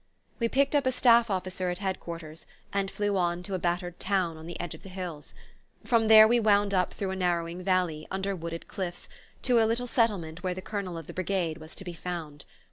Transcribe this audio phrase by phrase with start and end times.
[0.39, 3.99] We picked up a staff officer at Head quarters and flew on to a battered
[3.99, 5.35] town on the edge of the hills.
[5.85, 9.07] From there we wound up through a narrowing valley, under wooded cliffs,
[9.43, 12.45] to a little settlement where the Colonel of the Brigade was to be found.